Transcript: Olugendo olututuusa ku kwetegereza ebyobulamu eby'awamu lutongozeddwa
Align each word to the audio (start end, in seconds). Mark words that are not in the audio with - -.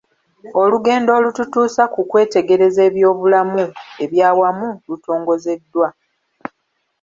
Olugendo 0.61 1.09
olututuusa 1.19 1.83
ku 1.93 2.01
kwetegereza 2.09 2.81
ebyobulamu 2.89 3.63
eby'awamu 4.03 4.69
lutongozeddwa 4.87 5.87